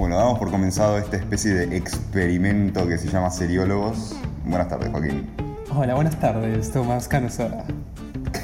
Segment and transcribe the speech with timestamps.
[0.00, 4.16] Bueno, damos por comenzado esta especie de experimento que se llama Seriólogos.
[4.46, 5.28] Buenas tardes, Joaquín.
[5.76, 7.64] Hola, buenas tardes, Tomás Canosora.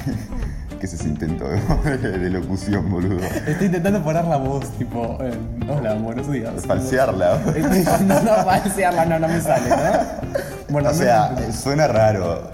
[0.79, 3.23] ¿Qué es ese intento de, de locución, boludo?
[3.47, 5.33] Estoy intentando poner la voz, tipo, eh,
[5.67, 6.63] hola, buenos días.
[6.63, 7.41] Falsearla.
[7.55, 10.39] Estoy no, no, falsearla, no, no me sale, ¿no?
[10.69, 12.51] Bueno, O me- sea, suena raro.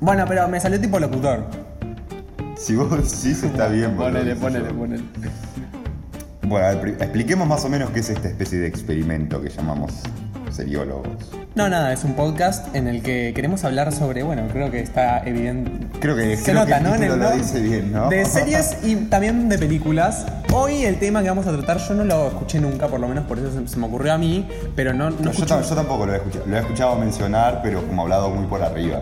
[0.00, 1.44] bueno, pero me salió tipo locutor.
[2.56, 4.12] Si vos decís está bien, boludo.
[4.12, 5.04] Ponele, ponele, ponele.
[6.54, 9.48] Bueno, a ver, pri- expliquemos más o menos qué es esta especie de experimento que
[9.48, 9.90] llamamos
[10.52, 11.08] seriólogos.
[11.56, 15.18] No, nada, es un podcast en el que queremos hablar sobre, bueno, creo que está
[15.26, 15.88] evidente.
[15.98, 16.94] Creo que, Se creo nota, que el ¿no?
[16.94, 18.08] En título el lo no- dice bien, ¿no?
[18.08, 20.26] De series y también de películas.
[20.52, 23.24] Hoy el tema que vamos a tratar yo no lo escuché nunca, por lo menos
[23.24, 26.06] por eso se, se me ocurrió a mí, pero no, no yo, tam- yo tampoco
[26.06, 26.44] lo he escuchado.
[26.46, 29.00] Lo he escuchado mencionar, pero como hablado muy por arriba.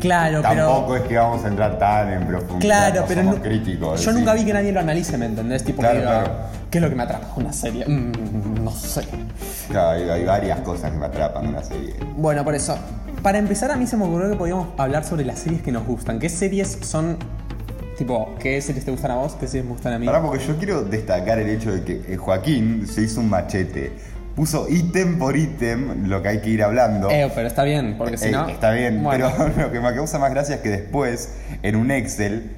[0.00, 0.66] Claro, pero...
[0.68, 2.60] Tampoco es que vamos a entrar tan en profundidad.
[2.60, 4.04] Claro, no pero somos no- críticos.
[4.04, 5.64] yo nunca vi que nadie lo analice, ¿me entendés?
[5.64, 6.30] Tipo, Claro, que claro.
[6.74, 7.28] ¿Qué es lo que me atrapa?
[7.36, 7.86] Una serie.
[7.86, 9.02] Mm, no sé.
[9.68, 11.94] Claro, hay, hay varias cosas que me atrapan en una serie.
[12.16, 12.76] Bueno, por eso.
[13.22, 15.86] Para empezar, a mí se me ocurrió que podíamos hablar sobre las series que nos
[15.86, 16.18] gustan.
[16.18, 17.16] ¿Qué series son.
[17.96, 19.34] Tipo, ¿qué series te gustan a vos?
[19.38, 20.08] ¿Qué series me gustan a mí?
[20.08, 23.92] Ahora, porque yo quiero destacar el hecho de que eh, Joaquín se hizo un machete.
[24.34, 27.08] Puso ítem por ítem lo que hay que ir hablando.
[27.08, 28.48] Eh, pero está bien, porque si Eh, no.
[28.48, 29.30] Está bien, Bueno.
[29.36, 31.30] pero lo que me causa más gracia es que después,
[31.62, 32.50] en un Excel,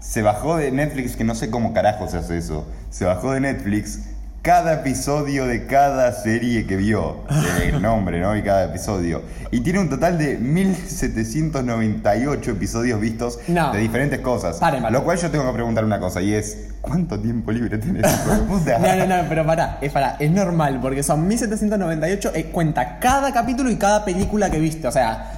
[0.00, 3.40] se bajó de Netflix, que no sé cómo carajo se hace eso, se bajó de
[3.40, 4.00] Netflix
[4.42, 7.18] cada episodio de cada serie que vio,
[7.62, 8.34] el nombre, ¿no?
[8.34, 9.20] Y cada episodio.
[9.50, 13.70] Y tiene un total de 1798 episodios vistos No.
[13.72, 14.56] de diferentes cosas.
[14.56, 18.10] Paren, lo cual yo tengo que preguntar una cosa, y es, ¿cuánto tiempo libre tenés,
[18.48, 18.78] puta?
[18.78, 23.34] No, no, no, pero pará, es pará, es normal, porque son 1798, eh, cuenta cada
[23.34, 25.36] capítulo y cada película que viste, o sea.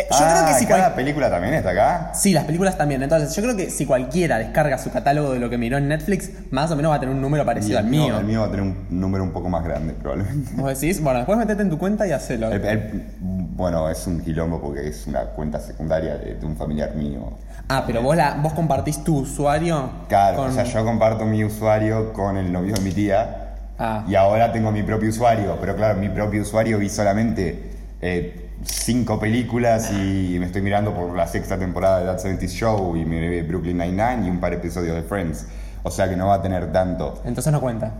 [0.00, 2.10] Eh, yo Ah, creo que si cada cual- película también está acá.
[2.14, 3.02] Sí, las películas también.
[3.02, 6.30] Entonces, yo creo que si cualquiera descarga su catálogo de lo que miró en Netflix,
[6.50, 8.18] más o menos va a tener un número parecido al mío.
[8.18, 10.50] El mío va a tener un número un poco más grande, probablemente.
[10.54, 12.50] Vos decís, bueno, después metete en tu cuenta y hacelo.
[12.52, 16.94] El- el- bueno, es un quilombo porque es una cuenta secundaria de, de un familiar
[16.94, 17.32] mío.
[17.68, 19.90] Ah, pero vos, la, vos compartís tu usuario.
[20.08, 23.42] Claro, con- o sea, yo comparto mi usuario con el novio de mi tía
[23.78, 24.04] Ah.
[24.08, 29.18] y ahora tengo mi propio usuario, pero claro, mi propio usuario vi solamente eh, cinco
[29.20, 33.28] películas y me estoy mirando por la sexta temporada de That 70 Show y me
[33.28, 35.46] ve Brooklyn Nine-Nine y un par de episodios de Friends.
[35.82, 37.20] O sea que no va a tener tanto.
[37.24, 37.92] Entonces no cuenta.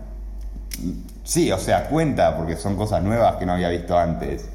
[1.24, 4.48] Sí, o sea, cuenta porque son cosas nuevas que no había visto antes.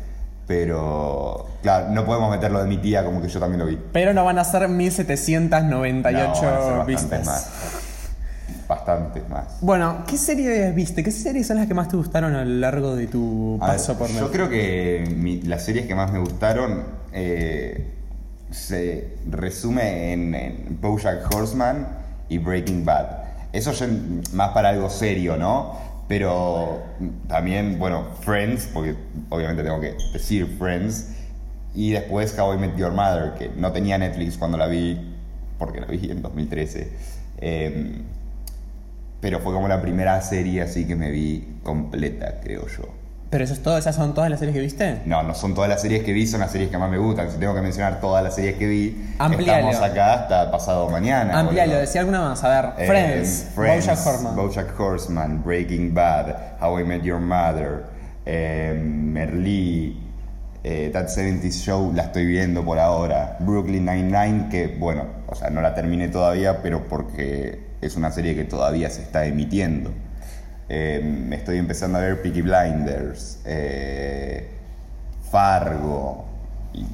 [0.47, 3.79] Pero, claro, no podemos meterlo de mi tía como que yo también lo vi.
[3.93, 7.25] Pero no van a ser No, van a 1798 ser vistas.
[7.25, 7.49] más.
[8.75, 9.57] Bastantes más.
[9.59, 11.03] Bueno, ¿qué series viste?
[11.03, 13.97] ¿Qué series son las que más te gustaron a lo largo de tu ver, paso
[13.97, 14.31] por yo Netflix?
[14.31, 17.85] creo que mi- las series que más me gustaron eh,
[18.49, 21.85] se resume en, en BoJack Horseman
[22.29, 23.07] y Breaking Bad.
[23.51, 23.87] Eso ya
[24.31, 25.75] más para algo serio, ¿no?
[26.07, 26.81] Pero
[27.27, 28.95] también, bueno, Friends, porque
[29.29, 31.07] obviamente tengo que decir Friends,
[31.75, 35.13] y después How I Met Your Mother, que no tenía Netflix cuando la vi,
[35.59, 36.87] porque la vi en 2013.
[37.41, 38.03] Em,
[39.21, 42.83] pero fue como la primera serie así que me vi completa, creo yo.
[43.29, 43.77] ¿Pero eso es todo?
[43.77, 45.01] ¿Esas son todas las series que viste?
[45.05, 47.31] No, no son todas las series que vi, son las series que más me gustan.
[47.31, 49.69] Si tengo que mencionar todas las series que vi, Amplialo.
[49.69, 51.39] estamos acá hasta pasado mañana.
[51.39, 52.43] Amplialo, decía alguna más.
[52.43, 54.35] A ver, Eh, Friends, Friends, BoJack Horseman.
[54.35, 57.85] BoJack Horseman, Breaking Bad, How I Met Your Mother,
[58.25, 59.97] eh, Merlí,
[60.65, 63.37] eh, That 70 Show, la estoy viendo por ahora.
[63.39, 68.35] Brooklyn Nine-Nine, que bueno, o sea, no la terminé todavía, pero porque es una serie
[68.35, 69.91] que todavía se está emitiendo.
[70.69, 74.49] Eh, estoy empezando a ver Peaky Blinders, eh,
[75.29, 76.25] Fargo,
[76.73, 76.85] y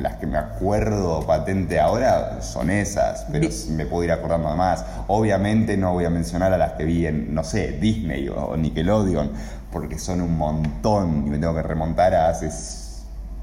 [0.00, 4.84] las que me acuerdo patente ahora son esas, pero me puedo ir acordando de más.
[5.08, 9.30] Obviamente no voy a mencionar a las que vi en, no sé, Disney o Nickelodeon,
[9.70, 12.50] porque son un montón y me tengo que remontar a hace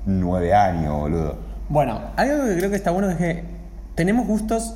[0.06, 1.38] nueve años, boludo.
[1.70, 3.44] Bueno, algo que creo que está bueno es que
[3.96, 4.74] tenemos gustos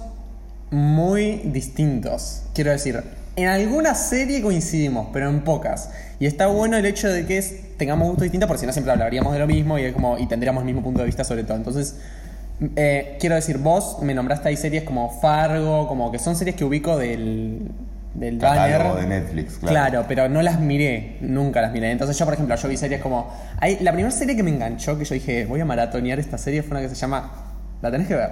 [0.71, 2.43] muy distintos.
[2.53, 3.03] Quiero decir,
[3.35, 5.89] en alguna serie coincidimos, pero en pocas.
[6.19, 8.91] Y está bueno el hecho de que es- tengamos gustos distintos, porque si no siempre
[8.91, 11.43] hablaríamos de lo mismo y, es como, y tendríamos el mismo punto de vista sobre
[11.43, 11.57] todo.
[11.57, 11.95] Entonces,
[12.75, 16.63] eh, quiero decir, vos me nombraste ahí series como Fargo, como que son series que
[16.63, 17.59] ubico del,
[18.13, 19.09] del Catálogo banner.
[19.09, 19.73] de Netflix, claro.
[19.89, 21.91] Claro, pero no las miré, nunca las miré.
[21.91, 23.33] Entonces yo, por ejemplo, yo vi series como...
[23.59, 26.61] Hay, la primera serie que me enganchó, que yo dije, voy a maratonear esta serie,
[26.61, 27.31] fue una que se llama...
[27.81, 28.29] La tenés que ver.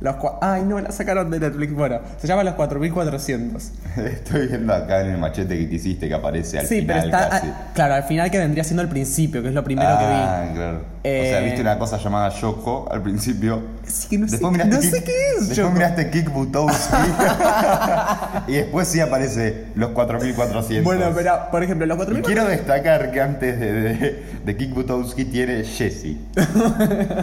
[0.00, 1.72] Los Ay, no, la sacaron de Netflix.
[1.74, 3.70] Bueno, se llama Los 4400.
[3.96, 7.16] Estoy viendo acá en el machete que te hiciste que aparece al Sí, final pero
[7.16, 7.28] está.
[7.28, 7.46] casi.
[7.48, 10.54] ah, claro, al final que vendría siendo el principio, que es lo primero ah, que
[10.54, 10.78] claro.
[10.78, 13.62] o Eh, sea, viste una cosa llamada Yoko al principio.
[13.86, 15.70] Sí, que no sé- después miraste no sé qué es Después Yoko.
[15.72, 16.96] miraste Kick Butowski.
[18.48, 20.68] y después sí aparece los 4400.
[20.68, 20.80] vi.
[20.80, 22.26] Bueno, pero, por ejemplo, los Y 4400.
[22.32, 26.18] quiero destacar que antes de, de, de Kick Butowski tiene Jessie.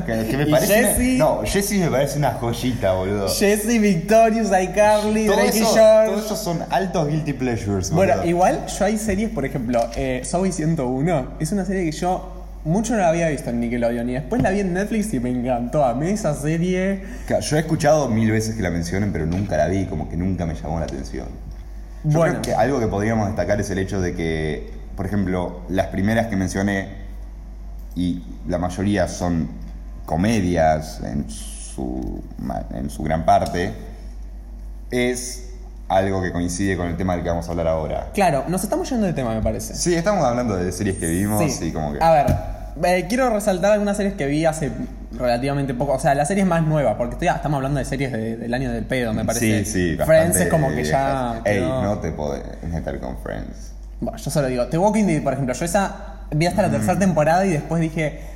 [0.05, 0.95] Que, que me parece.
[0.97, 3.27] Jessie- No, Jessie me parece una joyita, boludo.
[3.29, 6.11] Jesse, Victorious, iCarly, Drake y eso- George.
[6.11, 8.29] todos ellos son altos guilty pleasures, Bueno, boludo.
[8.29, 12.33] igual yo hay series, por ejemplo, eh, Zoe 101 es una serie que yo
[12.65, 15.29] mucho no la había visto en Nickelodeon y después la vi en Netflix y me
[15.29, 15.85] encantó.
[15.85, 17.01] A mí esa serie.
[17.41, 20.45] Yo he escuchado mil veces que la mencionen, pero nunca la vi, como que nunca
[20.45, 21.27] me llamó la atención.
[22.03, 22.41] Yo Bueno.
[22.41, 26.27] creo que algo que podríamos destacar es el hecho de que, por ejemplo, las primeras
[26.27, 26.89] que mencioné,
[27.95, 29.47] y la mayoría son
[30.05, 31.25] comedias en
[31.81, 32.21] su,
[32.73, 33.71] en su gran parte,
[34.89, 35.49] es
[35.89, 38.07] algo que coincide con el tema del que vamos a hablar ahora.
[38.13, 39.75] Claro, nos estamos yendo de tema, me parece.
[39.75, 41.67] Sí, estamos hablando de series que vimos Sí.
[41.67, 41.99] y como que...
[42.03, 42.35] A ver,
[42.83, 44.71] eh, quiero resaltar algunas series que vi hace
[45.17, 45.93] relativamente poco.
[45.93, 48.71] O sea, las series más nuevas, porque estoy- estamos hablando de series de- del año
[48.71, 49.63] del pedo, me parece.
[49.65, 50.91] Sí, sí, Friends es como que viejas.
[50.91, 51.41] ya.
[51.45, 53.71] Ey, no te podés meter con Friends.
[54.01, 55.95] Bueno, yo solo digo, The Walking Dead, por ejemplo, yo esa
[56.31, 58.35] vi hasta la tercera temporada y después dije.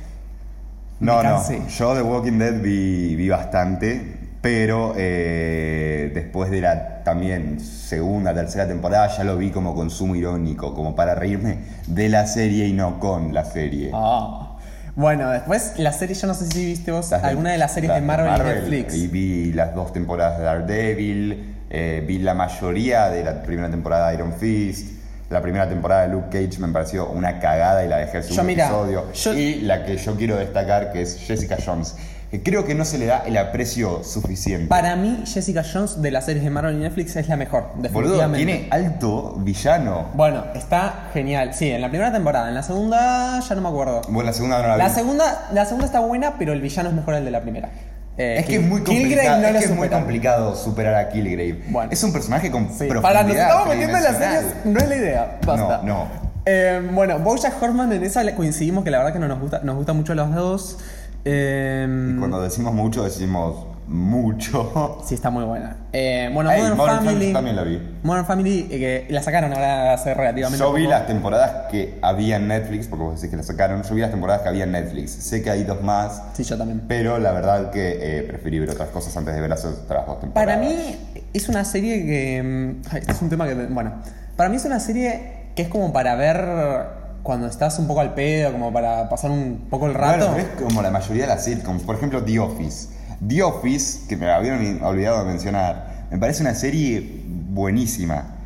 [1.02, 1.42] No, no.
[1.68, 4.00] Yo The Walking Dead vi, vi bastante,
[4.40, 10.74] pero eh, después de la también segunda, tercera temporada ya lo vi como consumo irónico,
[10.74, 11.58] como para reírme
[11.88, 13.90] de la serie y no con la serie.
[13.92, 14.56] Ah.
[14.94, 17.94] Bueno, después la serie, yo no sé si viste vos Las alguna de las series
[17.94, 18.94] de Marvel, y Netflix.
[18.94, 24.10] Y vi las dos temporadas de Daredevil, eh, vi la mayoría de la primera temporada
[24.10, 25.01] de Iron Fist.
[25.32, 29.04] La primera temporada de Luke Cage me pareció una cagada y la dejé mira, episodio.
[29.14, 31.96] yo- Y la que yo quiero destacar, que es Jessica Jones,
[32.30, 34.66] que creo que no se le da el aprecio suficiente.
[34.68, 37.82] Para mí, Jessica Jones de las series de Marvel y Netflix es la mejor, Boludo,
[38.18, 38.44] definitivamente.
[38.44, 40.08] tiene alto villano.
[40.14, 41.54] Bueno, está genial.
[41.54, 44.02] Sí, en la primera temporada, en la segunda ya no me acuerdo.
[44.08, 44.82] Bueno, la segunda no la vi.
[44.82, 47.70] La segunda, la segunda está buena, pero el villano es mejor el de la primera.
[48.18, 49.98] Eh, Es que es muy complicado, no es lo que es muy supera.
[49.98, 51.62] complicado superar a Killgrave.
[51.68, 51.90] Bueno.
[51.92, 54.88] Es un personaje con Sí, profundidad para, nos estamos metiendo en las series, no es
[54.88, 55.38] la idea.
[55.46, 55.78] Basta.
[55.78, 56.06] No, no.
[56.44, 59.76] Eh, bueno, Bojack Horseman en esa coincidimos que la verdad que no nos gusta, nos
[59.76, 60.78] gusta mucho a los dos.
[61.24, 65.00] Eh, Y cuando decimos mucho, decimos mucho.
[65.04, 65.76] Sí, está muy buena.
[65.92, 67.12] Eh, bueno, Ey, Modern, Modern Family.
[67.14, 67.98] Family también la vi.
[68.02, 70.90] Modern Family, eh, que la sacaron ahora hace relativamente Yo vi poco.
[70.90, 73.82] las temporadas que había en Netflix, porque vos decís que las sacaron.
[73.82, 75.10] Yo vi las temporadas que había en Netflix.
[75.12, 76.82] Sé que hay dos más, Sí, yo también.
[76.88, 80.20] pero la verdad que eh, preferí ver otras cosas antes de ver las otras dos
[80.20, 80.32] temporadas.
[80.34, 80.96] Para mí
[81.34, 82.42] es una serie que...
[82.42, 83.54] mm, ay, Este es un tema que...
[83.54, 83.92] Bueno,
[84.36, 88.14] para mí es una serie que es como para ver cuando estás un poco al
[88.14, 90.28] pedo, como para pasar un poco el rato.
[90.28, 91.82] Bueno, pero es como la mayoría de las sitcoms.
[91.82, 92.88] Por ejemplo, The Office.
[93.26, 98.36] The Office, que me habían olvidado de mencionar, me parece una serie buenísima.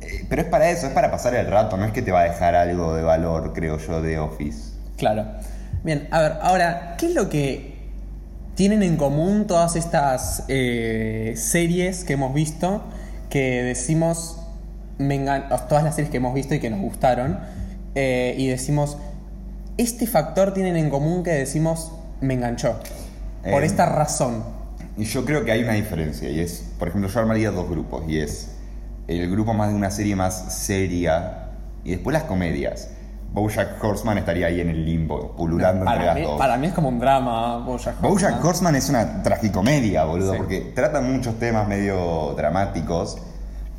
[0.00, 2.20] Eh, Pero es para eso, es para pasar el rato, no es que te va
[2.20, 4.72] a dejar algo de valor, creo yo, The Office.
[4.96, 5.26] Claro.
[5.84, 7.72] Bien, a ver, ahora, ¿qué es lo que
[8.54, 12.82] tienen en común todas estas eh, series que hemos visto
[13.32, 14.38] que decimos,
[14.98, 15.18] me
[15.70, 17.38] todas las series que hemos visto y que nos gustaron,
[17.94, 18.98] eh, y decimos,
[19.78, 22.78] este factor tienen en común que decimos, me enganchó,
[23.42, 24.42] por Eh, esta razón?
[24.96, 28.04] Y yo creo que hay una diferencia, y es, por ejemplo, yo armaría dos grupos,
[28.08, 28.50] y es
[29.08, 31.48] el grupo más de una serie más seria,
[31.84, 32.90] y después las comedias.
[33.32, 36.38] Bojack Horseman estaría ahí en el limbo, pululando entre Para las mí, dos.
[36.38, 38.46] para mí es como un drama, Bojack Bojack Horseman.
[38.46, 40.38] Horseman es una tragicomedia, boludo, Sí.
[40.38, 43.16] porque trata muchos temas medio dramáticos,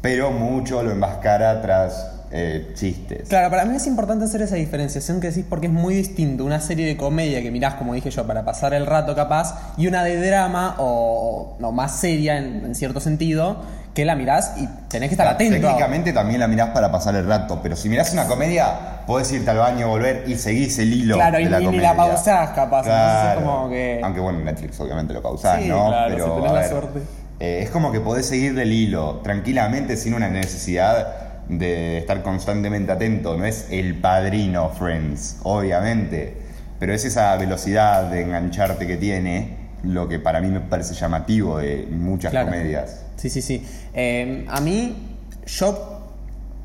[0.01, 3.29] pero mucho lo enmascara tras eh, chistes.
[3.29, 6.59] Claro, para mí es importante hacer esa diferenciación que decís porque es muy distinto una
[6.59, 10.03] serie de comedia que mirás, como dije yo, para pasar el rato capaz, y una
[10.03, 13.57] de drama o no, más seria en, en cierto sentido,
[13.93, 15.53] que la mirás y tenés que estar atento.
[15.59, 19.51] Técnicamente también la mirás para pasar el rato, pero si mirás una comedia, podés irte
[19.51, 22.79] al baño, volver y seguís el hilo Claro, de y la ni- la pausás, capaz,
[22.79, 23.41] es Claro.
[23.41, 25.89] como que- Aunque bueno, en Netflix obviamente lo pausás, Sí, ¿no?
[25.89, 26.99] claro, pero si tenés la suerte.
[27.39, 32.91] eh, es como que podés seguir del hilo tranquilamente sin una necesidad de estar constantemente
[32.91, 33.37] atento.
[33.37, 36.37] No es el padrino Friends, obviamente,
[36.79, 41.57] pero es esa velocidad de engancharte que tiene lo que para mí me parece llamativo
[41.57, 42.49] de muchas Claro.
[42.49, 43.01] comedias.
[43.17, 43.65] Sí, sí, sí.
[43.93, 46.11] Eh, a mí, yo,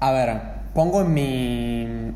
[0.00, 0.40] a ver,
[0.75, 2.12] pongo en mi...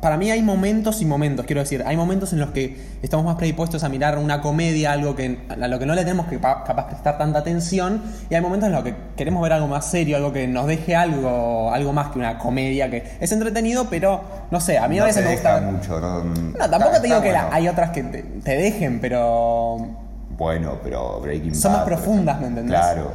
[0.00, 3.36] Para mí hay momentos y momentos, quiero decir, hay momentos en los que estamos más
[3.36, 6.64] predispuestos a mirar una comedia, algo que a lo que no le tenemos que pa-
[6.64, 10.16] capaz prestar tanta atención, y hay momentos en los que queremos ver algo más serio,
[10.16, 14.58] algo que nos deje algo, algo más que una comedia, que es entretenido, pero no
[14.58, 15.60] sé, a mí a veces me gusta...
[15.60, 16.24] mucho, ¿no?
[16.24, 19.86] No, tampoco Está- te digo está que la- hay otras que te, te dejen, pero...
[20.30, 22.40] Bueno, pero Breaking Son más Bad, profundas.
[22.40, 22.70] ¿me entendés?
[22.74, 23.12] Claro.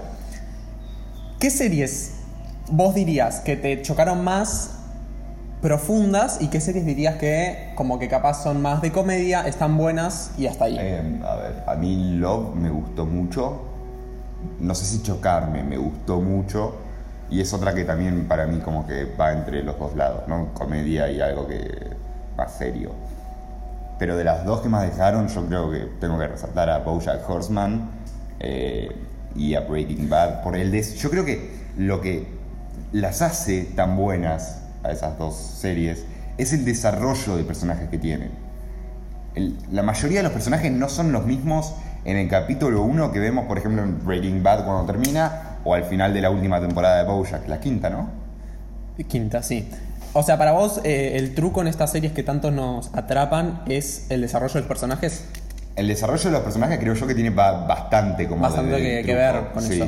[1.40, 2.12] ¿Qué series
[2.70, 4.72] vos dirías que te chocaron más
[5.66, 10.32] profundas y qué series dirías que como que capaz son más de comedia, están buenas
[10.38, 10.78] y hasta ahí?
[10.80, 13.64] Eh, a ver, a mí Love me gustó mucho.
[14.60, 16.76] No sé si chocarme, me gustó mucho.
[17.32, 20.54] Y es otra que también para mí como que va entre los dos lados, ¿no?
[20.54, 21.66] Comedia y algo que
[22.38, 22.92] más serio.
[23.98, 27.28] Pero de las dos que más dejaron, yo creo que tengo que resaltar a Bojack
[27.28, 27.90] Horseman
[28.40, 28.96] eh,
[29.36, 30.44] y a Breaking Bad.
[30.44, 32.28] Por el des yo creo que lo que
[32.92, 36.06] las hace tan buenas a esas dos series
[36.38, 38.32] es el desarrollo de personajes que tienen.
[39.36, 41.74] El- la mayoría de los personajes no son los mismos
[42.06, 45.86] en el capítulo 1 que vemos, por ejemplo, en Breaking Bad cuando termina, o al
[45.86, 48.10] final de la última temporada de Bojack, la quinta, ¿no?
[49.08, 49.68] Quinta, sí.
[50.14, 54.06] O sea, para vos eh, el truco en estas series que tanto nos atrapan es
[54.10, 55.26] el desarrollo de los personajes.
[55.76, 59.04] El desarrollo de los personajes creo yo que tiene ba- bastante como Bastante de- de
[59.04, 59.74] que- ver con sí.
[59.82, 59.88] eso.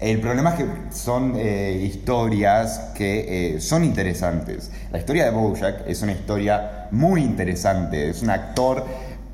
[0.00, 4.70] El problema es que son eh, historias que eh, son interesantes.
[4.90, 8.08] La historia de Bojack es una historia muy interesante.
[8.08, 8.86] Es un actor...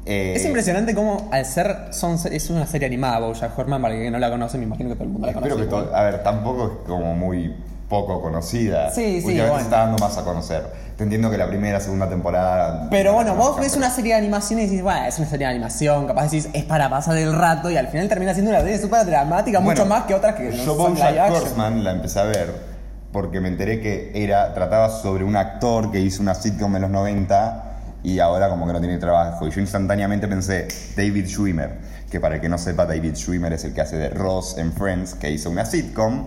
[0.04, 4.10] eh, Es impresionante cómo al ser son es una serie animada Bojack Horseman para que
[4.10, 5.52] no la conoce, me imagino que todo el mundo la conoce.
[5.52, 7.54] Espero que todo- a ver, tampoco es como muy
[7.88, 8.90] poco conocida.
[8.90, 9.58] Sí, sí, Últimamente bueno.
[9.58, 10.86] se está dando más a conocer.
[10.96, 12.88] Te entiendo que la primera, segunda temporada.
[12.90, 15.46] Pero bueno, no vos ves una serie de animación y decís, bueno, es una serie
[15.46, 18.60] de animación, capaz decís, es para pasar el rato y al final termina siendo una
[18.60, 21.32] serie súper dramática, Bueno, mucho más que otras que no Yo son action.
[21.32, 22.76] Horseman la empecé a ver
[23.12, 26.90] porque me enteré que era trataba sobre un actor que hizo una sitcom en los
[26.90, 27.62] 90
[28.02, 29.46] y ahora como que no tiene trabajo.
[29.46, 31.78] Y yo instantáneamente pensé, David Schwimmer,
[32.10, 34.72] que para el que no sepa, David Schwimmer es el que hace de Ross en
[34.72, 36.26] Friends, que hizo una sitcom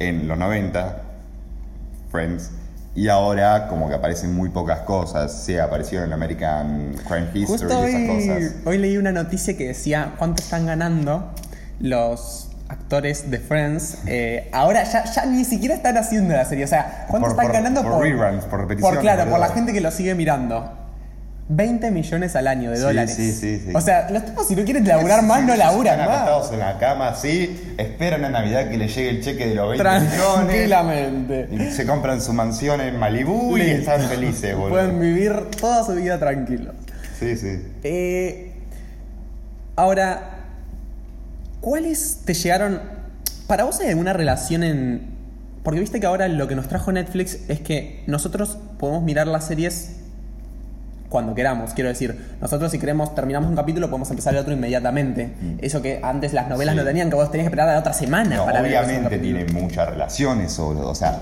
[0.00, 0.96] en los 90,
[2.10, 2.50] Friends,
[2.96, 5.32] y ahora como que aparecen muy pocas cosas.
[5.44, 8.52] Sí, apareció en American Crime History Justo y esas hoy, cosas.
[8.66, 11.30] hoy leí una noticia que decía cuánto están ganando
[11.78, 13.98] los actores de Friends.
[14.06, 16.64] Eh, ahora ya, ya ni siquiera están haciendo la serie.
[16.64, 19.48] O sea, cuánto Por- están por- ganando por reruns, por repeticiones, Por, claro, por la
[19.50, 20.76] gente que lo sigue mirando.
[21.52, 23.12] 20 millones al año de Sí, dólares.
[23.16, 23.72] sí, sí, sí.
[23.74, 26.22] O sea, los tipos si no quieren laburar más, no laburan Están más.
[26.28, 29.68] acostados en la cama así, esperan a Navidad que les llegue el cheque de los
[29.70, 30.14] 20 millones.
[30.14, 31.48] Tranquilamente.
[31.50, 34.70] Y se compran su mansión en Malibú y están felices, boludo.
[34.70, 36.72] Pueden vivir toda su vida tranquilos.
[37.18, 37.60] Sí, sí.
[37.82, 38.52] Eh,
[39.74, 40.30] ahora,
[41.60, 42.80] ¿cuáles te llegaron?
[43.48, 45.02] ¿Para vos hay alguna relación en.?
[45.64, 49.46] Porque viste que ahora lo que nos trajo Netflix es que nosotros podemos mirar las
[49.48, 49.96] series
[51.10, 51.74] cuando queramos.
[51.74, 55.34] Quiero decir, nosotros si queremos terminamos un capítulo podemos empezar el otro inmediatamente.
[55.60, 56.78] Eso que antes las novelas Mm.
[56.78, 56.84] Sí.
[56.84, 59.44] no tenían, que vos tenías que esperar a la otra semana No, para obviamente tiene
[59.46, 61.18] muchas relaciones sobre, o sea,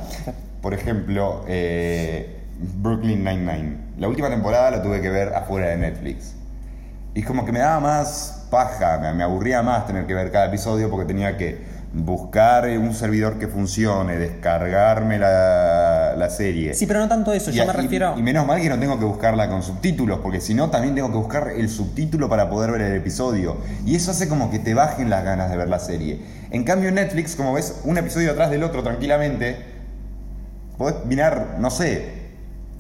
[0.61, 3.77] por ejemplo, eh, Brooklyn Nine-Nine.
[3.99, 6.35] La última temporada la tuve que ver afuera de Netflix.
[7.15, 10.47] Y como que me daba más paja, me, me aburría más tener que ver cada
[10.47, 15.27] episodio porque tenía que buscar un servidor que funcione, descargarme la,
[16.19, 16.75] la serie.
[16.75, 18.15] Sí, pero no tanto eso, Y yo me y- refiero.
[18.19, 21.11] Y, menos mal que no tengo que buscarla con subtítulos, porque si no también tengo
[21.11, 23.57] que buscar el subtítulo para poder ver el episodio.
[23.87, 26.21] Y eso hace como que te bajen las ganas de ver la serie.
[26.51, 29.57] En cambio Netflix, como ves un episodio atrás del otro tranquilamente,
[30.77, 32.17] podés mirar, no sé,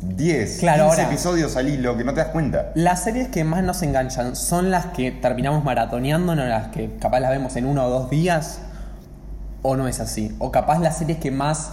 [0.00, 2.70] 10, Claro, 15 ahora- episodios al hilo que no te das cuenta.
[2.76, 7.18] Las series que más nos enganchan son las que terminamos maratoneando, no las que capaz
[7.18, 8.60] las vemos en uno o dos días,
[9.62, 10.36] o no es así.
[10.38, 11.72] O capaz las series que más.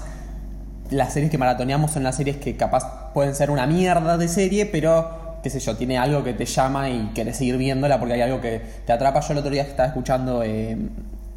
[0.92, 4.65] Las series que maratoneamos son las series que capaz pueden ser una mierda de serie,
[4.65, 8.22] pero qué sé yo, tiene algo que te llama y querés seguir viéndola porque hay
[8.22, 9.20] algo que te atrapa.
[9.20, 10.75] Yo el otro día estaba escuchando eh,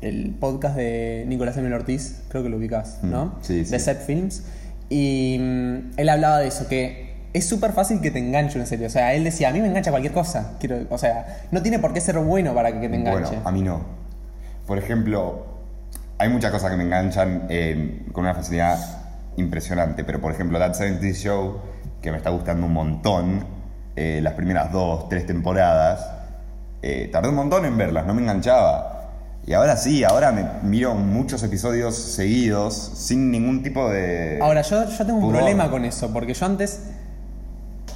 [0.00, 3.26] el podcast de Nicolás Emil Ortiz, creo que lo ubicás, ¿no?
[3.26, 3.71] Mm, sí, sí.
[3.71, 4.45] De Set Films.
[4.88, 8.87] Y mm, él hablaba de eso, que es súper fácil que te enganche una serie.
[8.87, 10.57] O sea, él decía, a mí me engancha cualquier cosa.
[10.59, 13.28] Quiero, o sea, no tiene por qué ser bueno para que te enganche.
[13.28, 13.85] Bueno, a mí no.
[14.67, 15.47] Por ejemplo,
[16.19, 18.78] hay muchas cosas que me enganchan eh, con una facilidad
[19.38, 21.61] impresionante, pero por ejemplo, That 70 Show,
[22.02, 23.45] que me está gustando un montón,
[23.97, 26.07] eh, las primeras dos, tres temporadas,
[26.83, 28.95] eh, tardé un montón en verlas, no me enganchaba.
[29.47, 34.38] Y ahora sí, ahora me miro muchos episodios seguidos sin ningún tipo de...
[34.42, 35.37] Ahora, yo, yo tengo un Pudor.
[35.38, 36.83] problema con eso, porque yo antes,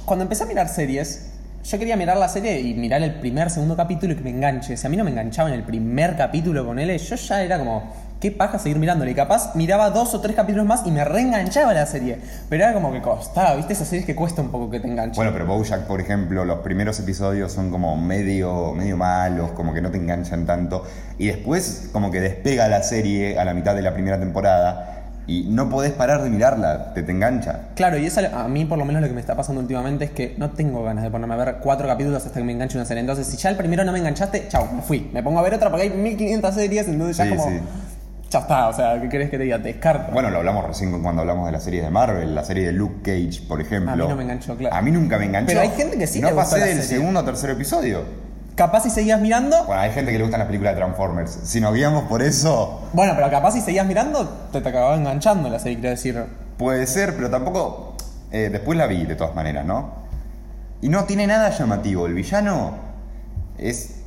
[0.03, 1.29] cuando empecé a mirar series,
[1.63, 4.75] yo quería mirar la serie y mirar el primer, segundo capítulo y que me enganche.
[4.75, 7.59] Si a mí no me enganchaba en el primer capítulo con él, yo ya era
[7.59, 9.11] como, qué paja seguir mirándole.
[9.11, 12.19] Y capaz miraba dos o tres capítulos más y me reenganchaba la serie.
[12.47, 13.73] Pero era como que costaba, ¿viste?
[13.73, 15.15] Esas series que cuesta un poco que te enganchen.
[15.17, 19.81] Bueno, pero Bojack, por ejemplo, los primeros episodios son como medio, medio malos, como que
[19.81, 20.85] no te enganchan tanto.
[21.17, 24.89] Y después como que despega la serie a la mitad de la primera temporada
[25.25, 27.69] Y no podés parar de mirarla, te, te engancha.
[27.75, 30.11] Claro, y eso a mí por lo menos lo que me está pasando últimamente es
[30.11, 32.85] que no tengo ganas de ponerme a ver cuatro capítulos hasta que me enganche una
[32.85, 33.01] serie.
[33.01, 35.09] Entonces, si ya el primero no me enganchaste, chau, me fui.
[35.13, 37.49] Me pongo a ver otra porque hay 1500 series, entonces ya Sí, como...
[37.49, 37.59] sí.
[38.33, 39.57] Ya está, o sea, ¿qué querés que te diga?
[39.61, 40.11] Te descarto.
[40.11, 43.03] Bueno, lo hablamos recién cuando hablamos de las series de Marvel, la serie de Luke
[43.03, 43.91] Cage, por ejemplo.
[43.91, 44.75] A mí no me enganchó, claro.
[44.75, 45.49] A mí nunca me enganchó.
[45.49, 46.83] Pero hay gente que sí No le pasé del serie.
[46.83, 48.01] segundo o tercer episodio.
[48.55, 49.65] Capaz si seguías mirando...
[49.65, 51.39] Bueno, hay gente que le gustan las películas de Transformers.
[51.43, 55.47] Si nos guiamos por eso, Bueno, pero capaz si seguías mirando, te, te acababa enganchando
[55.49, 56.25] la serie, quiero decir.
[56.57, 57.95] puede ser, pero tampoco.
[58.31, 59.91] eh, después la vi, de todas maneras, ¿no?
[60.81, 62.07] Y no tiene nada llamativo.
[62.07, 62.71] El villano
[63.59, 64.01] es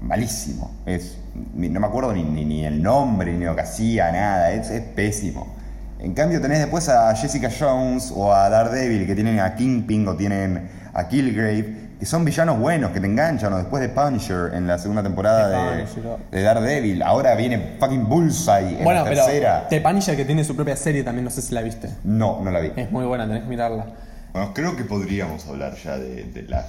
[0.00, 0.70] malísimo.
[0.86, 1.18] Es,
[1.54, 4.50] no me acuerdo ni, ni- ni el nombre, ni lo que hacía, nada.
[4.52, 5.54] Es, es pésimo.
[5.98, 10.14] En cambio, tenés después a Jessica Jones o a Daredevil, que tienen a Kingpin o
[10.14, 13.52] tienen a Killgrave, que son villanos buenos, que te enganchan.
[13.54, 16.18] O después de Punisher en la segunda temporada De de, oh.
[16.30, 17.02] de Daredevil.
[17.02, 19.66] Ahora viene fucking Bullseye en bueno, la pero tercera.
[19.70, 21.88] The Punisher que tiene su propia serie también, no sé si la viste.
[22.04, 22.72] No, no la vi.
[22.76, 23.86] Es muy buena, tenés que mirarla.
[24.36, 26.66] Bueno, creo que podríamos hablar ya de, de las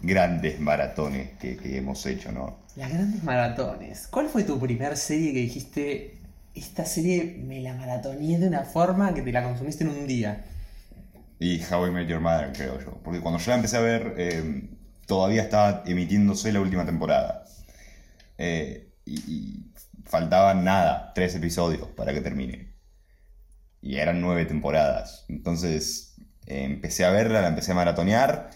[0.00, 2.60] grandes maratones que, que hemos hecho, ¿no?
[2.76, 4.06] Las grandes maratones.
[4.06, 6.18] ¿Cuál fue tu primer serie que dijiste,
[6.54, 10.44] esta serie me la maratoneé de una forma que te la consumiste en un día?
[11.40, 12.96] Y How I Met Your Mother, creo yo.
[13.02, 14.68] Porque cuando yo la empecé a ver, eh,
[15.06, 17.44] todavía estaba emitiéndose la última temporada.
[18.38, 19.72] Eh, y, y
[20.04, 22.72] faltaban nada, tres episodios para que termine.
[23.82, 25.24] Y eran nueve temporadas.
[25.28, 26.09] Entonces
[26.50, 28.50] empecé a verla, la empecé a maratonear.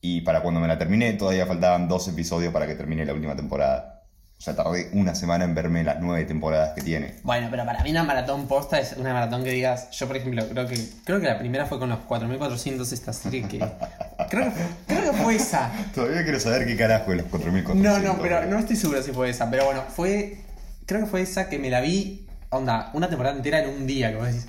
[0.00, 3.34] Y para cuando me la terminé, todavía faltaban dos episodios para que termine la última
[3.34, 4.04] temporada.
[4.38, 7.14] O sea, tardé una semana en verme las nueve temporadas que tiene.
[7.22, 10.46] Bueno, pero para mí una maratón posta es una maratón que digas, yo por ejemplo,
[10.46, 13.58] creo que creo que la primera fue con los 4400 esta serie que
[14.30, 15.72] creo que creo que fue esa.
[15.94, 17.74] Todavía quiero saber qué carajo de los 4400.
[17.76, 20.38] No, no, pero no estoy seguro si fue esa, pero bueno, fue
[20.84, 24.14] creo que fue esa que me la vi onda, una temporada entera en un día,
[24.16, 24.46] vos decís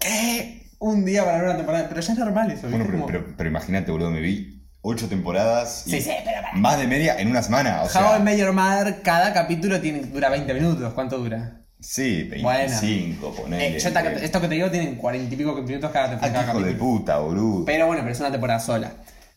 [0.00, 0.59] ¿Qué?
[0.80, 3.48] Un día para ver una temporada, pero ya es normal eso, Bueno, pero, pero, pero
[3.50, 7.28] imagínate, boludo, me vi ocho temporadas y Sí, sí, pero para- más de media en
[7.28, 7.82] una semana.
[7.82, 10.92] O How sea, I Met Your Mother, cada capítulo tiene, dura 20 minutos.
[10.94, 11.58] ¿Cuánto dura?
[11.78, 12.58] sí, Bueno.
[12.80, 13.76] 25, ponele.
[13.76, 16.50] Eh, yo esto que te digo tienen 40 y pico minutos cada, Ah, cada qué
[16.50, 17.64] hijo de puta, boludo.
[17.66, 18.90] Pero bueno, pero es una temporada sola.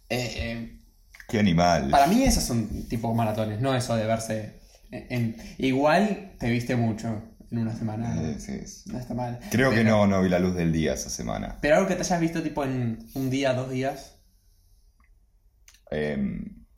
[0.09, 0.79] Eh, eh,
[1.27, 1.89] Qué animal.
[1.89, 4.59] para mí esos son tipo maratones, no eso de verse
[4.91, 7.21] en, en- Igual te viste mucho
[7.53, 8.15] en una semana.
[8.21, 8.89] Eh, sí, sí.
[8.91, 9.39] No está mal.
[9.51, 11.57] Creo que no, no vi la luz del día esa semana.
[11.61, 14.15] Pero algo que te hayas visto tipo en un día, dos días.
[15.91, 16.17] Eh,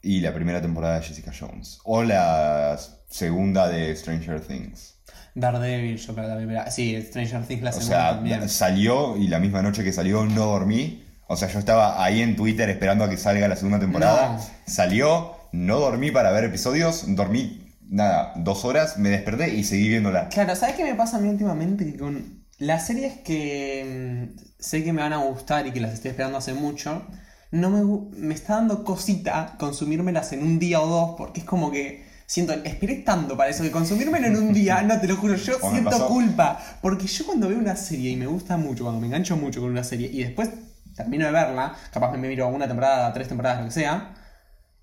[0.01, 1.79] y la primera temporada de Jessica Jones.
[1.83, 2.77] O la
[3.09, 4.95] segunda de Stranger Things.
[5.33, 6.71] Daredevil, yo creo la primera.
[6.71, 8.49] Sí, Stranger Things la O segunda sea, también.
[8.49, 11.03] salió y la misma noche que salió no dormí.
[11.27, 14.33] O sea, yo estaba ahí en Twitter esperando a que salga la segunda temporada.
[14.37, 14.43] No.
[14.67, 20.29] Salió, no dormí para ver episodios, dormí, nada, dos horas, me desperté y seguí viéndola.
[20.29, 21.85] Claro, ¿sabes qué me pasa a mí últimamente?
[21.85, 25.93] Que con las series que mm, sé que me van a gustar y que las
[25.93, 27.05] estoy esperando hace mucho,
[27.51, 31.71] no me, me está dando cosita consumírmelas en un día o dos, porque es como
[31.71, 35.35] que siento, esperé tanto para eso, que consumírmelo en un día, no te lo juro,
[35.35, 36.59] yo ¿Cómo me siento culpa.
[36.81, 39.71] Porque yo cuando veo una serie y me gusta mucho, cuando me engancho mucho con
[39.71, 40.49] una serie y después
[40.95, 44.13] termino de verla, capaz me miro una temporada, tres temporadas, lo que sea,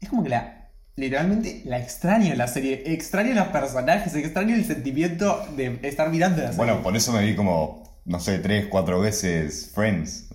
[0.01, 0.62] es como que la.
[0.97, 6.49] Literalmente la extraño la serie, extraño los personajes, extraño el sentimiento de estar mirando la
[6.53, 6.59] serie.
[6.59, 10.29] Bueno, por eso me vi como, no sé, tres, cuatro veces Friends.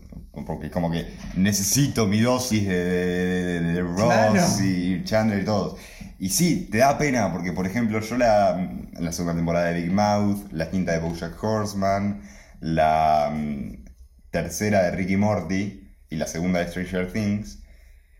[0.45, 4.43] Porque como que necesito mi dosis de, de- de- de Ross Claro.
[4.63, 5.79] y Chandler y todos.
[6.19, 9.91] Y sí, te da pena, porque por ejemplo yo la, la segunda temporada de Big
[9.91, 12.21] Mouth, la quinta de Bojack Horseman,
[12.59, 13.85] la mm,
[14.31, 17.59] tercera de Ricky Morty y la segunda de Stranger Things,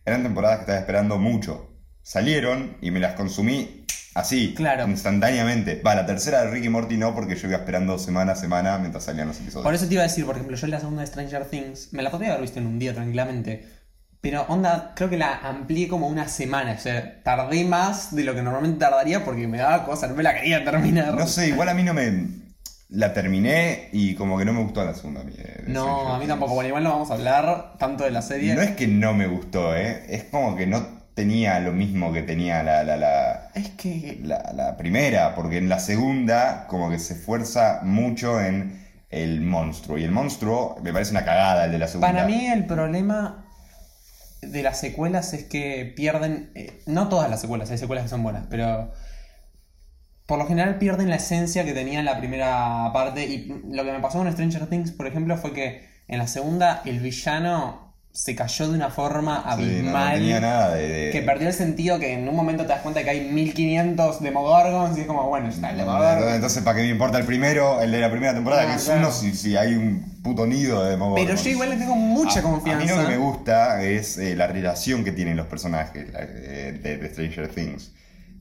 [0.05, 1.66] eran temporadas que estaba esperando mucho.
[2.11, 3.83] Salieron y me las consumí
[4.15, 4.87] así, Claro.
[4.87, 5.81] instantáneamente.
[5.85, 9.03] Va, la tercera de Ricky Morty no, porque yo iba esperando semana a semana mientras
[9.03, 9.65] salían los episodios.
[9.65, 12.01] Por eso te iba a decir, por ejemplo, yo la segunda de Stranger Things me
[12.03, 13.67] la podría haber visto en un día tranquilamente.
[14.21, 16.71] Pero onda, creo que la amplié como una semana.
[16.71, 20.23] O sea, tardé más de lo que normalmente tardaría porque me daba cosa, no me
[20.23, 21.13] la quería terminar.
[21.13, 22.25] No sé, igual a mí no me.
[22.87, 25.23] La terminé y como que no me gustó la segunda.
[25.23, 26.53] de- de No, a mí tampoco.
[26.53, 28.55] Bueno, igual no vamos a hablar tanto de la serie.
[28.55, 30.05] No es que no me gustó, ¿eh?
[30.07, 34.19] Es como que no tenía lo mismo que tenía la, la, la, Es que.
[34.23, 39.97] la- la primera, porque en la segunda como que se esfuerza mucho en el monstruo.
[39.97, 42.11] Y el monstruo me parece una cagada el de la segunda.
[42.13, 43.45] Para mí el problema
[44.41, 48.21] de las secuelas es que pierden, eh, no todas las secuelas, hay secuelas que son
[48.21, 48.93] buenas, pero
[50.27, 53.91] por lo general pierden la esencia que tenía en la primera parte y lo que
[53.91, 57.86] me pasó con Stranger Things, por ejemplo, fue que en la segunda el villano
[58.17, 60.13] se cayó de una forma Sí, no, abismal.
[60.15, 60.87] tenía nada de.
[60.87, 64.21] de- Que perdió el sentido que en un momento te das cuenta que hay 1500
[64.23, 66.33] Demogorgons y es como, bueno, está el Demogorgon.
[66.33, 69.01] Entonces, ¿para qué me importa el primero, el de la primera temporada, que es claro.
[69.01, 71.27] uno, si, si hay un puto nido de Demogorgons?
[71.29, 72.81] Pero yo igual le tengo mucha A- confianza.
[72.81, 76.79] A mí lo que me gusta es eh, la relación que tienen los personajes eh,
[76.81, 77.91] de, de Stranger Things.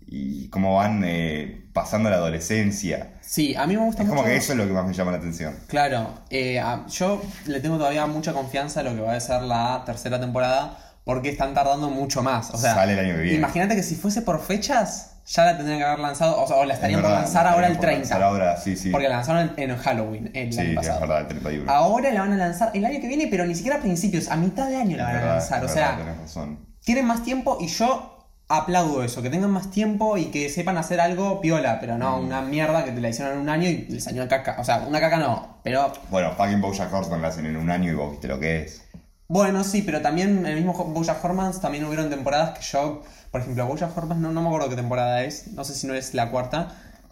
[0.09, 3.15] Y cómo van eh, pasando la adolescencia.
[3.21, 4.17] Sí, a mí me gusta Es mucho.
[4.19, 5.57] como que eso es lo que más me llama la atención.
[5.67, 9.43] Claro, eh, a- yo le tengo todavía mucha confianza a lo que va a ser
[9.43, 12.51] la tercera temporada porque están tardando mucho más.
[12.53, 13.39] O sea, Sale el año que viene.
[13.39, 16.65] imagínate que si fuese por fechas, ya la tendrían que haber lanzado, o sea, o
[16.65, 18.15] la estarían Es por lanzar la ahora el estarían por 30.
[18.19, 18.91] lanzar ahora, sí, sí.
[18.91, 21.01] Porque la lanzaron en, en Halloween el Sí, año es pasado.
[21.01, 21.73] verdad, el 31.
[21.73, 24.37] Ahora la van a lanzar el año que viene, pero ni siquiera a principios, a
[24.37, 25.65] mitad de año la Es van a verdad, lanzar.
[25.65, 26.59] es O verdad, sea, tenés razón.
[26.85, 28.16] tienen más tiempo y yo
[28.49, 32.27] aplaudo eso, que tengan más tiempo y que sepan hacer algo piola, pero no Mm.
[32.27, 34.57] una mierda que te la hicieron en un año y les salió una caca.
[34.61, 37.91] O sea, una caca no, pero Bueno, fucking Bojack Horseman la hacen en un año
[37.91, 38.83] y vos viste lo que es.
[39.29, 43.41] bueno, sí, pero también en el mismo Bojack Horseman también hubieron temporadas que yo, por
[43.41, 46.15] ejemplo, Bojack Horseman no, no me acuerdo qué temporada es, no sé si no es
[46.15, 46.69] la cuarta,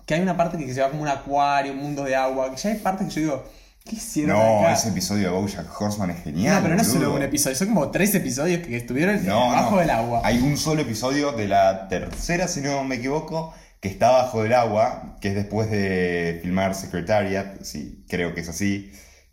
[0.06, 2.56] que hay una parte que se va como un acuario, un mundo de agua, que
[2.56, 3.44] ya hay partes que yo digo,
[3.84, 4.72] ¿qué hicieron No, acá?
[4.74, 6.56] ese episodio de Bojack Horseman es genial.
[6.56, 9.72] no, pero no es solo un episodio, son como tres episodios que estuvieron No, bajo
[9.72, 9.76] no.
[9.78, 10.20] del agua.
[10.24, 14.54] Hay un solo episodio de la tercera, si no me equivoco, que está bajo del
[14.54, 18.90] agua, que es después de filmar Secretariat, sí, creo que es así.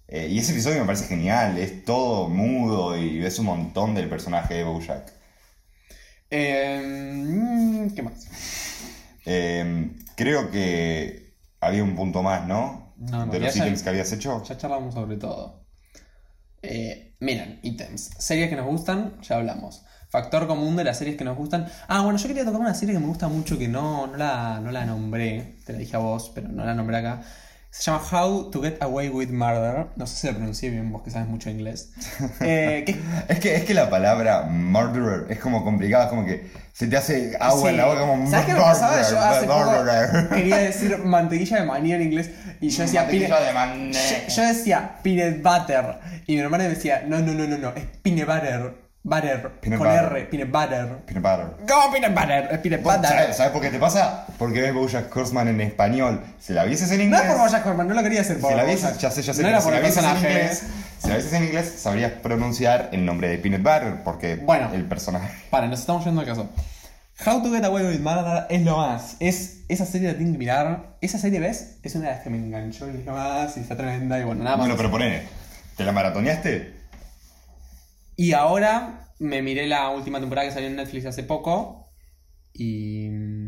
[0.09, 4.09] Eh, y ese episodio me parece genial, es todo mudo y ves un montón del
[4.09, 5.13] personaje de Bojack.
[6.29, 8.27] Eh, mm, ¿Qué más?
[9.25, 12.90] Eh, creo que había un punto más, ¿no?
[13.09, 14.43] No, no, de los ítems que habías hecho.
[14.43, 15.65] Ya charlamos sobre todo.
[16.61, 18.11] Eh, miren, ítems.
[18.19, 19.83] Series que nos gustan, ya hablamos.
[20.09, 21.67] Factor común de las series que nos gustan.
[21.87, 24.59] Ah, bueno, yo quería tocar una serie que me gusta mucho que no, no, la,
[24.59, 25.57] no la nombré.
[25.65, 27.23] Te la dije a vos, pero no la nombré acá.
[27.73, 29.88] Se llama How to Get Away with Murder.
[29.95, 31.89] No sé si la pronuncié bien, vos que sabes mucho inglés.
[32.41, 36.51] Eh, que- Es que, es que la palabra murderer es como complicada, es como que
[36.73, 39.01] se te hace agua en la boca como ¿Sabes qué me pasaba?
[39.10, 40.23] Yo hace murderer.
[40.23, 42.29] poco quería decir mantequilla de maní en inglés
[42.60, 43.93] y yo decía Mantequilla peanut- de.
[43.93, 47.69] Yo, yo decía peanut butter y mi hermana me decía no no no no no
[47.69, 50.05] es peanut butter butter Peanut con butter.
[50.17, 51.67] R peanut butter Peanut butter.
[51.67, 52.47] ¿Cómo peanut butter?
[52.51, 53.05] Es peanut butter.
[53.09, 54.25] ¿Sabes, sabes por qué te pasa?
[54.37, 56.21] Porque ves Bojack Horseman en español.
[56.39, 57.21] Si la vieses en No inglés.
[57.23, 59.33] es por Bojack Horseman, no lo quería hacer por si la vieses, ya sé, ya
[59.33, 59.41] sé.
[59.41, 60.33] No era si por la el vieses en personaje.
[60.41, 60.63] inglés,
[60.99, 64.03] si la vieses en inglés, sabrías pronunciar el nombre de Peanut Butter.
[64.03, 64.69] Porque Bueno.
[64.73, 65.29] el personaje.
[65.49, 66.49] Para, nos estamos yendo al caso.
[67.25, 69.15] How to Get Away with Murder es lo más.
[69.19, 70.95] Es, esa serie la tienen que mirar.
[71.01, 71.77] Esa serie, ¿ves?
[71.83, 74.43] Es una de las que me enganchó y dije más y está tremenda y bueno,
[74.43, 74.65] nada más.
[74.65, 75.23] Bueno, pero ponele.
[75.77, 76.80] ¿Te la maratoneaste?
[78.21, 81.91] Y ahora me miré la última temporada que salió en Netflix hace poco
[82.53, 83.47] y mm,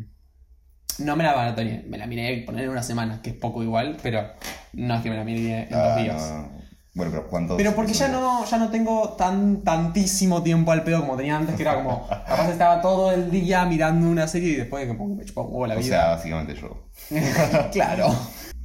[1.05, 3.97] no me la maratoneé, me la miré poner en una semana, que es poco igual,
[4.01, 4.23] pero
[4.73, 6.21] no es que me la miré en Ah, dos días.
[6.31, 6.63] no, no.
[6.95, 7.57] Bueno, pero ¿cuántos?
[7.57, 11.55] Pero porque ya no, ya no tengo tan tantísimo tiempo al pedo como tenía antes,
[11.55, 15.23] que era como, capaz estaba todo el día mirando una serie y después que me
[15.25, 16.09] chupaba un huevo la O sea, vida.
[16.15, 16.87] básicamente yo.
[17.71, 18.07] claro.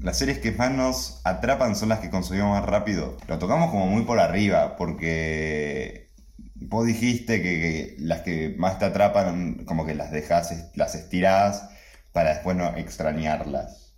[0.00, 3.16] Las series que más nos atrapan son las que consumimos más rápido.
[3.26, 6.12] Lo tocamos como muy por arriba, porque
[6.54, 11.68] vos dijiste que, las que más te atrapan, como que las dejas, las estirás
[12.12, 13.94] para después no extrañarlas.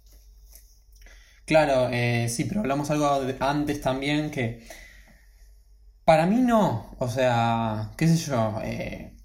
[1.44, 4.66] Claro, eh, sí, pero hablamos algo antes también que
[6.04, 9.16] para mí no, o sea, qué sé yo, eh,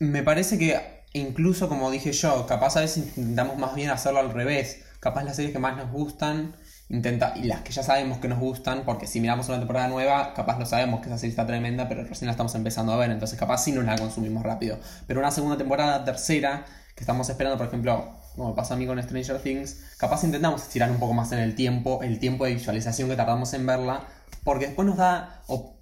[0.00, 0.80] me parece que
[1.12, 5.34] incluso como dije yo, capaz a veces intentamos más bien hacerlo al revés, capaz las
[5.34, 6.54] series que más nos gustan
[6.88, 10.32] intenta y las que ya sabemos que nos gustan, porque si miramos una temporada nueva,
[10.34, 13.10] capaz no sabemos que esa serie está tremenda, pero recién la estamos empezando a ver,
[13.10, 17.58] entonces capaz sí nos la consumimos rápido, pero una segunda temporada, tercera, que estamos esperando,
[17.58, 21.32] por ejemplo, como pasa a mí con Stranger Things, capaz intentamos estirar un poco más
[21.32, 24.06] en el tiempo, el tiempo de visualización que tardamos en verla,
[24.44, 25.80] porque después nos da, o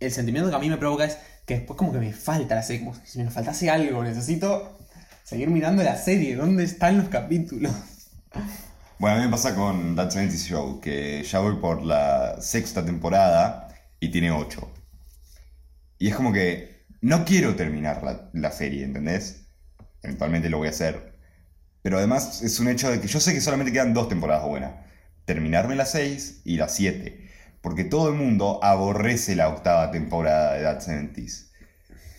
[0.00, 2.62] el sentimiento que a mí me provoca es que después como que me falta la
[2.62, 4.78] serie, como si me faltase algo, necesito
[5.24, 7.72] seguir mirando la serie, ¿dónde están los capítulos?
[8.98, 12.84] Bueno, a mí me pasa con That 70 Show, que ya voy por la sexta
[12.84, 13.68] temporada
[13.98, 14.72] y tiene ocho.
[15.98, 19.46] Y es como que no quiero terminar la, la serie, ¿entendés?
[20.02, 21.18] Eventualmente lo voy a hacer.
[21.82, 24.72] Pero además es un hecho de que yo sé que solamente quedan dos temporadas buenas.
[25.24, 27.28] Terminarme las seis y las siete.
[27.60, 31.50] Porque todo el mundo aborrece la octava temporada de That 70s.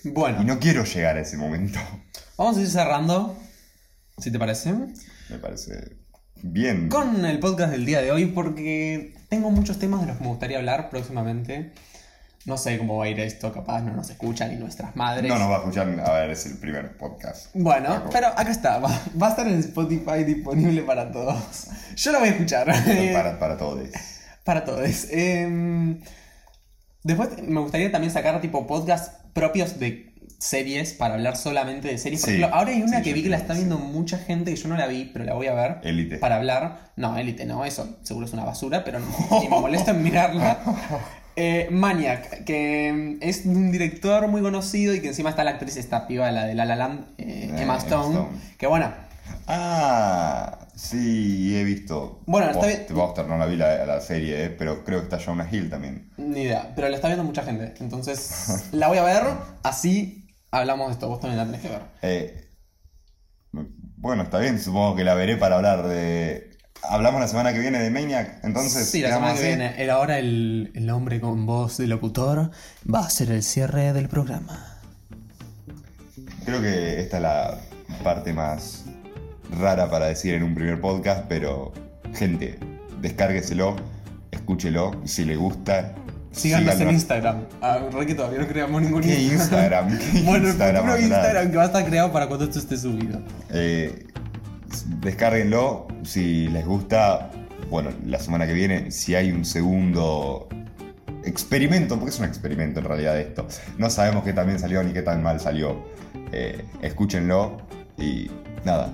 [0.05, 1.79] Bueno, Y no quiero llegar a ese momento.
[2.37, 3.37] vamos a ir cerrando,
[4.17, 4.73] si te parece,
[5.29, 6.02] Me parece
[6.41, 6.89] bien.
[6.89, 10.29] con el podcast del día de hoy, porque tengo muchos temas de los que me
[10.29, 11.71] gustaría hablar próximamente.
[12.45, 15.31] No sé cómo va a ir esto, capaz no nos escuchan ni nuestras madres.
[15.31, 17.47] No nos va a escuchar, a ver, es el primer podcast.
[17.53, 18.09] Bueno, Paco.
[18.11, 18.89] pero acá está, va,
[19.21, 21.67] va a estar en Spotify disponible para todos.
[21.95, 22.67] Yo lo voy a escuchar.
[23.13, 23.87] Para, para todos.
[24.43, 25.07] Para todos.
[25.11, 26.01] Em,
[27.03, 30.12] Después me gustaría también sacar tipo podcasts propios de
[30.43, 32.21] series para hablar solamente de series.
[32.21, 32.35] Por Sí.
[32.37, 34.67] ejemplo, ahora hay una Sí, que vi que la está viendo mucha gente que yo
[34.67, 35.77] no la vi, pero la voy a ver.
[35.83, 36.17] Élite.
[36.17, 36.91] Para hablar.
[36.97, 39.05] No, Élite no, eso seguro es una basura, pero no,
[39.41, 40.59] ni me molesta en mirarla.
[41.35, 45.77] Eh, Maniac, que es de un director muy conocido y que encima está la actriz
[45.77, 48.13] esta piba, la de La La Land, eh, Eh, Emma Emma Stone.
[48.13, 48.37] Stone.
[48.57, 48.91] Que bueno,
[49.47, 52.21] Ah, sí, he visto.
[52.25, 52.95] Bueno, está Post- bien.
[52.99, 56.09] Buster, no la vi la, la serie, eh, pero creo que está Jonah Hill también.
[56.17, 57.73] ni idea, pero la está viendo mucha gente.
[57.79, 59.23] Entonces, la voy a ver,
[59.63, 60.22] así
[60.53, 61.07] hablamos de esto.
[61.09, 61.81] Vos también la tenés que ver.
[62.01, 62.49] Eh,
[63.97, 66.51] bueno, está bien, supongo que la veré para hablar de.
[66.83, 68.89] Hablamos la semana que viene de Maniac, entonces.
[68.89, 69.47] Sí, la semana que así.
[69.47, 69.81] viene.
[69.81, 72.51] Era ahora el, el hombre con voz de locutor
[72.93, 74.81] va a ser el cierre del programa.
[76.45, 77.57] Creo que esta es la
[78.03, 78.83] parte más
[79.59, 81.71] rara para decir en un primer podcast, pero
[82.13, 82.59] gente,
[82.99, 83.77] descárgueselo,
[84.31, 85.95] escúchelo, si le gusta.
[86.33, 86.89] Síganos en.
[86.89, 87.45] Instagram.
[87.61, 89.97] Ah, re que todavía no creamos ningún ¿Qué Instagram?
[89.97, 91.07] ¿Qué bueno, Instagram el futuro?
[91.07, 93.21] Instagram que va a estar creado para cuando esto esté subido.
[93.51, 94.07] Eh,
[94.99, 97.29] descárguenlo, si les gusta.
[97.69, 100.47] Bueno, la semana que viene, si hay un segundo
[101.23, 103.47] experimento, porque es un experimento en realidad esto.
[103.77, 105.85] No sabemos qué tan bien salió ni qué tan mal salió.
[106.31, 107.57] Eh, escúchenlo
[107.97, 108.29] y
[108.65, 108.93] nada.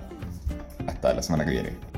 [0.88, 1.89] Hasta la semana que viene.